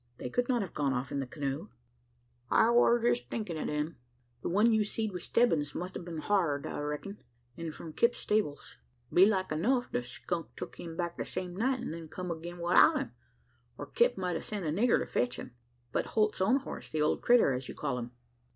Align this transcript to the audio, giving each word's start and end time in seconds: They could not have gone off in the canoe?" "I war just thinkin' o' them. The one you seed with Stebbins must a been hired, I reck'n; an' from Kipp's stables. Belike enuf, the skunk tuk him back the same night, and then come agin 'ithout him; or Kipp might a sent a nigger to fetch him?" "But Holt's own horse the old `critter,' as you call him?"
They 0.17 0.31
could 0.31 0.49
not 0.49 0.63
have 0.63 0.73
gone 0.73 0.93
off 0.93 1.11
in 1.11 1.19
the 1.19 1.27
canoe?" 1.27 1.67
"I 2.49 2.71
war 2.71 2.97
just 2.99 3.29
thinkin' 3.29 3.55
o' 3.55 3.65
them. 3.67 3.97
The 4.41 4.49
one 4.49 4.73
you 4.73 4.83
seed 4.83 5.11
with 5.11 5.21
Stebbins 5.21 5.75
must 5.75 5.95
a 5.95 5.99
been 5.99 6.17
hired, 6.17 6.65
I 6.65 6.79
reck'n; 6.79 7.19
an' 7.55 7.71
from 7.71 7.93
Kipp's 7.93 8.17
stables. 8.17 8.77
Belike 9.13 9.51
enuf, 9.51 9.91
the 9.91 10.01
skunk 10.01 10.55
tuk 10.55 10.79
him 10.79 10.97
back 10.97 11.17
the 11.17 11.23
same 11.23 11.55
night, 11.55 11.81
and 11.81 11.93
then 11.93 12.07
come 12.07 12.31
agin 12.31 12.57
'ithout 12.57 12.97
him; 12.97 13.11
or 13.77 13.85
Kipp 13.85 14.17
might 14.17 14.35
a 14.35 14.41
sent 14.41 14.65
a 14.65 14.69
nigger 14.69 14.97
to 14.97 15.05
fetch 15.05 15.37
him?" 15.37 15.51
"But 15.91 16.07
Holt's 16.17 16.41
own 16.41 16.61
horse 16.61 16.89
the 16.89 17.03
old 17.03 17.21
`critter,' 17.21 17.55
as 17.55 17.69
you 17.69 17.75
call 17.75 17.99
him?" 17.99 18.09